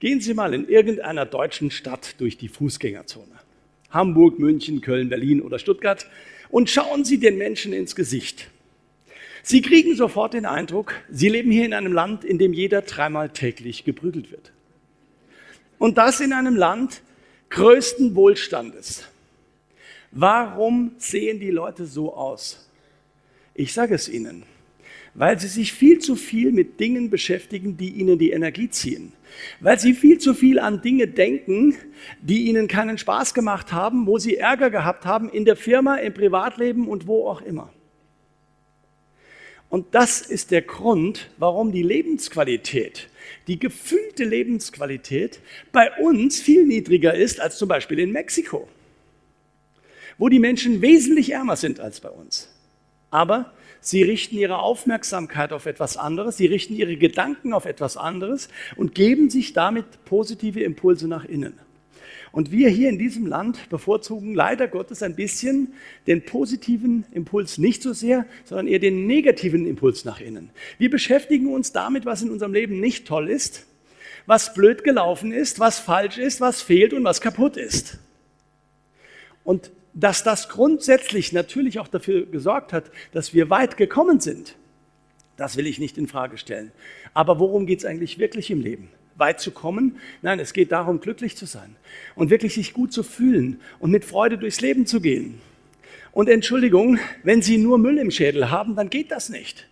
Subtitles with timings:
[0.00, 3.38] Gehen Sie mal in irgendeiner deutschen Stadt durch die Fußgängerzone.
[3.90, 6.06] Hamburg, München, Köln, Berlin oder Stuttgart
[6.48, 8.48] und schauen Sie den Menschen ins Gesicht.
[9.42, 13.28] Sie kriegen sofort den Eindruck, Sie leben hier in einem Land, in dem jeder dreimal
[13.28, 14.52] täglich geprügelt wird.
[15.78, 17.02] Und das in einem Land
[17.50, 19.04] größten Wohlstandes.
[20.12, 22.68] Warum sehen die Leute so aus?
[23.54, 24.44] Ich sage es Ihnen
[25.20, 29.12] weil sie sich viel zu viel mit Dingen beschäftigen, die ihnen die Energie ziehen.
[29.60, 31.74] Weil sie viel zu viel an Dinge denken,
[32.22, 36.14] die ihnen keinen Spaß gemacht haben, wo sie Ärger gehabt haben, in der Firma, im
[36.14, 37.70] Privatleben und wo auch immer.
[39.68, 43.10] Und das ist der Grund, warum die Lebensqualität,
[43.46, 48.66] die gefühlte Lebensqualität bei uns viel niedriger ist als zum Beispiel in Mexiko,
[50.16, 52.48] wo die Menschen wesentlich ärmer sind als bei uns.
[53.10, 58.48] Aber Sie richten ihre Aufmerksamkeit auf etwas anderes, sie richten ihre Gedanken auf etwas anderes
[58.76, 61.54] und geben sich damit positive Impulse nach innen.
[62.32, 65.74] Und wir hier in diesem Land bevorzugen leider Gottes ein bisschen
[66.06, 70.50] den positiven Impuls nicht so sehr, sondern eher den negativen Impuls nach innen.
[70.78, 73.66] Wir beschäftigen uns damit, was in unserem Leben nicht toll ist,
[74.26, 77.98] was blöd gelaufen ist, was falsch ist, was fehlt und was kaputt ist.
[79.42, 84.56] Und dass das grundsätzlich natürlich auch dafür gesorgt hat, dass wir weit gekommen sind.
[85.36, 86.70] Das will ich nicht in Frage stellen.
[87.14, 88.88] Aber worum geht es eigentlich wirklich im Leben?
[89.16, 89.96] Weit zu kommen?
[90.22, 91.76] Nein, es geht darum, glücklich zu sein
[92.14, 95.40] und wirklich sich gut zu fühlen und mit Freude durchs Leben zu gehen.
[96.12, 99.68] Und Entschuldigung, wenn Sie nur Müll im Schädel haben, dann geht das nicht.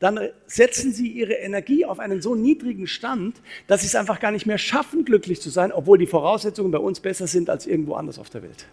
[0.00, 4.30] Dann setzen Sie Ihre Energie auf einen so niedrigen Stand, dass Sie es einfach gar
[4.30, 7.94] nicht mehr schaffen, glücklich zu sein, obwohl die Voraussetzungen bei uns besser sind als irgendwo
[7.94, 8.66] anders auf der Welt.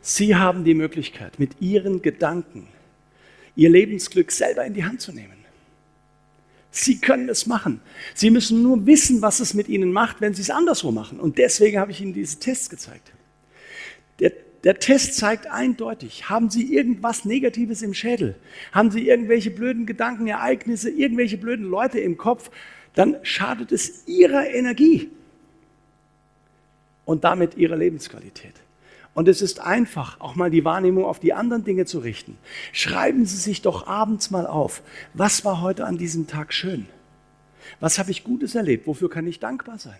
[0.00, 2.68] Sie haben die Möglichkeit, mit Ihren Gedanken
[3.56, 5.38] Ihr Lebensglück selber in die Hand zu nehmen.
[6.70, 7.80] Sie können es machen.
[8.14, 11.18] Sie müssen nur wissen, was es mit Ihnen macht, wenn Sie es anderswo machen.
[11.18, 13.12] Und deswegen habe ich Ihnen diese Tests gezeigt.
[14.20, 14.32] Der,
[14.64, 18.36] der Test zeigt eindeutig, haben Sie irgendwas Negatives im Schädel?
[18.70, 22.50] Haben Sie irgendwelche blöden Gedanken, Ereignisse, irgendwelche blöden Leute im Kopf?
[22.94, 25.10] Dann schadet es Ihrer Energie
[27.04, 28.54] und damit Ihrer Lebensqualität.
[29.18, 32.38] Und es ist einfach, auch mal die Wahrnehmung auf die anderen Dinge zu richten.
[32.70, 34.80] Schreiben Sie sich doch abends mal auf,
[35.12, 36.86] was war heute an diesem Tag schön?
[37.80, 38.86] Was habe ich Gutes erlebt?
[38.86, 39.98] Wofür kann ich dankbar sein?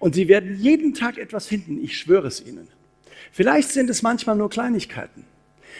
[0.00, 2.66] Und Sie werden jeden Tag etwas finden, ich schwöre es Ihnen.
[3.30, 5.24] Vielleicht sind es manchmal nur Kleinigkeiten.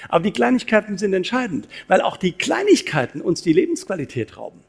[0.09, 4.61] Aber die Kleinigkeiten sind entscheidend, weil auch die Kleinigkeiten uns die Lebensqualität rauben.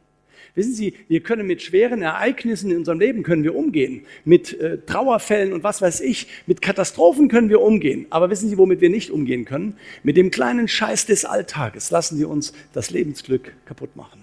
[0.55, 4.79] Wissen Sie, wir können mit schweren Ereignissen in unserem Leben können wir umgehen, mit äh,
[4.85, 8.07] Trauerfällen und was weiß ich, mit Katastrophen können wir umgehen.
[8.09, 9.77] Aber wissen Sie, womit wir nicht umgehen können?
[10.03, 14.21] Mit dem kleinen Scheiß des Alltages lassen wir uns das Lebensglück kaputt machen.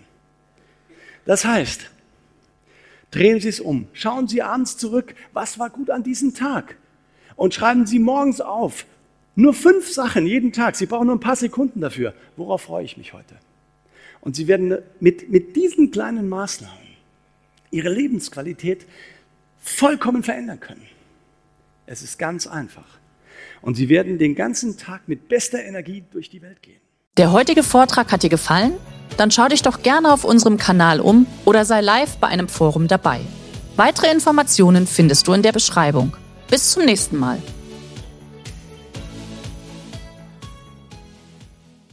[1.24, 1.90] Das heißt,
[3.10, 6.76] drehen Sie es um, schauen Sie abends zurück, was war gut an diesem Tag
[7.36, 8.86] und schreiben Sie morgens auf.
[9.36, 10.76] Nur fünf Sachen jeden Tag.
[10.76, 12.14] Sie brauchen nur ein paar Sekunden dafür.
[12.36, 13.36] Worauf freue ich mich heute?
[14.26, 16.88] Und sie werden mit, mit diesen kleinen Maßnahmen
[17.70, 18.84] ihre Lebensqualität
[19.56, 20.82] vollkommen verändern können.
[21.86, 22.98] Es ist ganz einfach.
[23.62, 26.80] Und sie werden den ganzen Tag mit bester Energie durch die Welt gehen.
[27.16, 28.72] Der heutige Vortrag hat dir gefallen?
[29.16, 32.88] Dann schau dich doch gerne auf unserem Kanal um oder sei live bei einem Forum
[32.88, 33.20] dabei.
[33.76, 36.16] Weitere Informationen findest du in der Beschreibung.
[36.50, 37.40] Bis zum nächsten Mal.